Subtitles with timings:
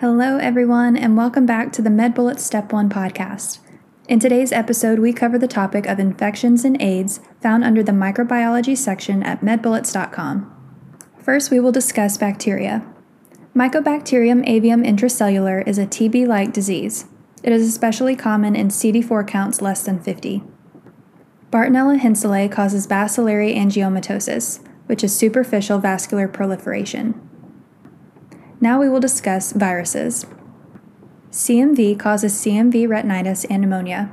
[0.00, 3.58] Hello, everyone, and welcome back to the MedBullets Step 1 podcast.
[4.08, 8.74] In today's episode, we cover the topic of infections and AIDS found under the microbiology
[8.74, 10.50] section at medbullets.com.
[11.18, 12.82] First, we will discuss bacteria.
[13.54, 17.04] Mycobacterium avium intracellular is a TB like disease.
[17.42, 20.42] It is especially common in CD4 counts less than 50.
[21.52, 27.29] Bartonella henselae causes bacillary angiomatosis, which is superficial vascular proliferation.
[28.60, 30.26] Now we will discuss viruses.
[31.30, 34.12] CMV causes CMV retinitis and pneumonia.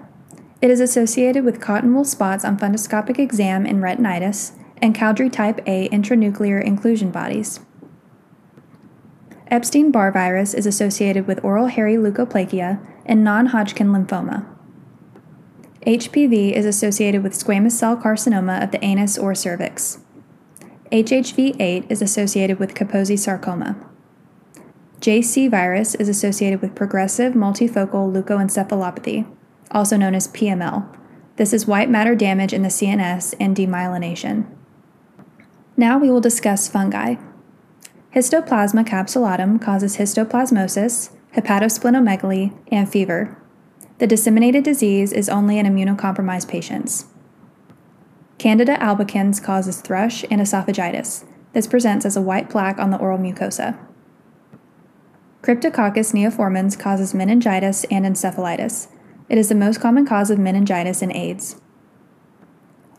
[0.62, 5.60] It is associated with cotton wool spots on fundoscopic exam in retinitis and Cowdry type
[5.68, 7.60] A intranuclear inclusion bodies.
[9.48, 14.46] Epstein Barr virus is associated with oral hairy leukoplakia and non Hodgkin lymphoma.
[15.86, 20.00] HPV is associated with squamous cell carcinoma of the anus or cervix.
[20.92, 23.76] HHV 8 is associated with Kaposi sarcoma.
[25.00, 29.28] JC virus is associated with progressive multifocal leukoencephalopathy,
[29.70, 30.88] also known as PML.
[31.36, 34.48] This is white matter damage in the CNS and demyelination.
[35.76, 37.16] Now we will discuss fungi.
[38.16, 43.38] Histoplasma capsulatum causes histoplasmosis, hepatosplenomegaly, and fever.
[44.00, 47.06] The disseminated disease is only in immunocompromised patients.
[48.40, 51.26] Candida albicans causes thrush and esophagitis.
[51.54, 53.78] This presents as a white plaque on the oral mucosa.
[55.42, 58.88] Cryptococcus neoformans causes meningitis and encephalitis.
[59.30, 61.62] It is the most common cause of meningitis and AIDS.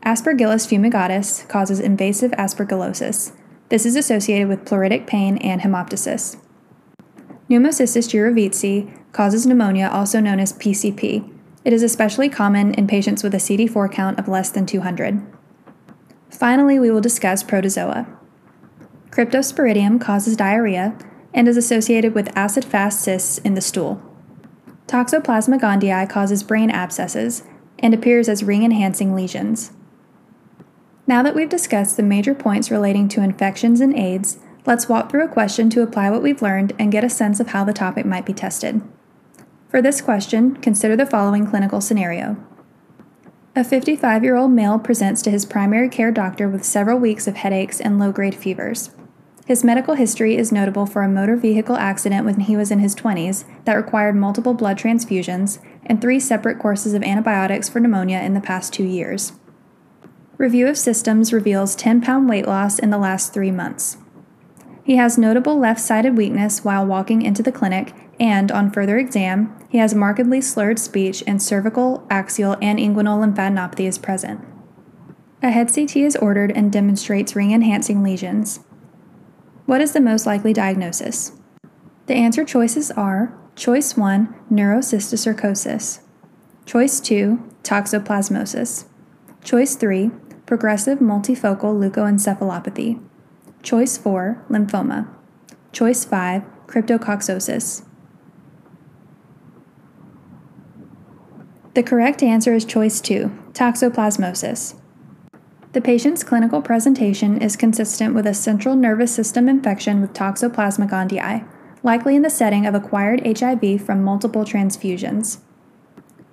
[0.05, 3.33] Aspergillus fumigatus causes invasive aspergillosis.
[3.69, 6.37] This is associated with pleuritic pain and hemoptysis.
[7.51, 11.29] Pneumocystis jirovecii causes pneumonia, also known as PCP.
[11.65, 15.21] It is especially common in patients with a CD4 count of less than 200.
[16.31, 18.07] Finally, we will discuss protozoa.
[19.11, 20.97] Cryptosporidium causes diarrhea,
[21.33, 24.03] and is associated with acid fast cysts in the stool.
[24.87, 27.45] Toxoplasma gondii causes brain abscesses
[27.79, 29.73] and appears as ring enhancing lesions.
[31.07, 35.25] Now that we've discussed the major points relating to infections and AIDS, let's walk through
[35.25, 38.05] a question to apply what we've learned and get a sense of how the topic
[38.05, 38.83] might be tested.
[39.69, 42.37] For this question, consider the following clinical scenario.
[43.55, 47.37] A 55 year old male presents to his primary care doctor with several weeks of
[47.37, 48.91] headaches and low grade fevers.
[49.49, 52.95] His medical history is notable for a motor vehicle accident when he was in his
[52.95, 58.35] 20s that required multiple blood transfusions and three separate courses of antibiotics for pneumonia in
[58.35, 59.33] the past two years.
[60.37, 63.97] Review of systems reveals 10 pound weight loss in the last three months.
[64.85, 69.59] He has notable left sided weakness while walking into the clinic, and on further exam,
[69.71, 74.45] he has markedly slurred speech and cervical, axial, and inguinal lymphadenopathy is present.
[75.43, 78.61] A head CT is ordered and demonstrates ring enhancing lesions.
[79.69, 81.33] What is the most likely diagnosis?
[82.07, 86.01] The answer choices are Choice 1, neurocysticercosis.
[86.65, 88.87] Choice 2, toxoplasmosis.
[89.45, 90.11] Choice 3,
[90.47, 92.99] progressive multifocal leukoencephalopathy.
[93.63, 95.07] Choice 4, lymphoma.
[95.73, 97.85] Choice 5, cryptococcosis.
[101.75, 104.77] The correct answer is choice 2, toxoplasmosis.
[105.73, 111.47] The patient's clinical presentation is consistent with a central nervous system infection with Toxoplasma gondii,
[111.83, 115.41] likely in the setting of acquired HIV from multiple transfusions.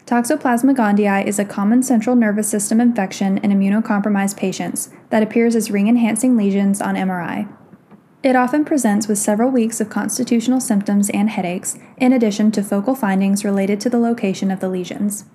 [0.05, 5.69] Toxoplasma gondii is a common central nervous system infection in immunocompromised patients that appears as
[5.69, 7.51] ring enhancing lesions on MRI.
[8.23, 12.95] It often presents with several weeks of constitutional symptoms and headaches, in addition to focal
[12.95, 15.25] findings related to the location of the lesions.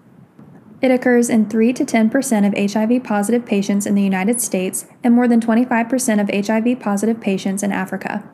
[0.81, 5.15] It occurs in 3 to 10% of HIV positive patients in the United States and
[5.15, 8.29] more than 25% of HIV positive patients in Africa.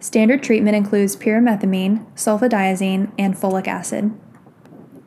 [0.00, 4.18] Standard treatment includes pyrimethamine, sulfadiazine, and folic acid.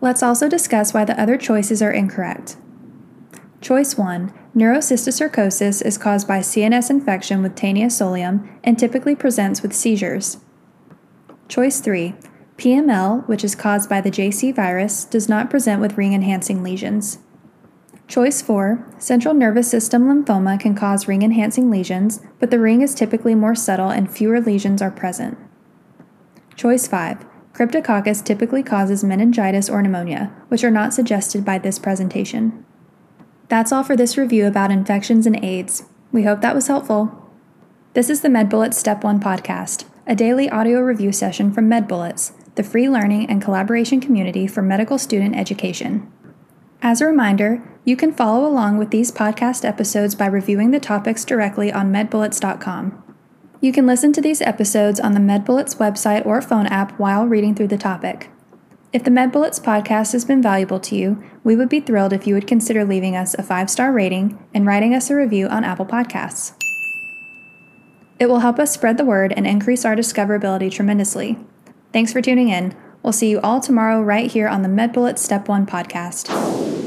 [0.01, 2.57] Let's also discuss why the other choices are incorrect.
[3.61, 9.73] Choice 1 Neurocysticercosis is caused by CNS infection with Taenia solium and typically presents with
[9.73, 10.37] seizures.
[11.47, 12.15] Choice 3
[12.59, 17.19] PML, which is caused by the JC virus, does not present with ring enhancing lesions.
[18.05, 22.93] Choice 4 Central nervous system lymphoma can cause ring enhancing lesions, but the ring is
[22.93, 25.37] typically more subtle and fewer lesions are present.
[26.57, 32.65] Choice 5 Cryptococcus typically causes meningitis or pneumonia, which are not suggested by this presentation.
[33.47, 35.83] That's all for this review about infections and AIDS.
[36.11, 37.31] We hope that was helpful.
[37.93, 42.63] This is the MedBullets Step 1 podcast, a daily audio review session from MedBullets the
[42.63, 46.11] free learning and collaboration community for medical student education.
[46.81, 51.23] As a reminder, you can follow along with these podcast episodes by reviewing the topics
[51.23, 53.01] directly on medbullets.com.
[53.61, 57.55] You can listen to these episodes on the MedBullets website or phone app while reading
[57.55, 58.29] through the topic.
[58.91, 62.33] If the MedBullets podcast has been valuable to you, we would be thrilled if you
[62.33, 65.85] would consider leaving us a five star rating and writing us a review on Apple
[65.85, 66.55] Podcasts.
[68.19, 71.37] It will help us spread the word and increase our discoverability tremendously.
[71.91, 72.75] Thanks for tuning in.
[73.01, 76.78] We'll see you all tomorrow right here on the MedBullets Step 1 podcast.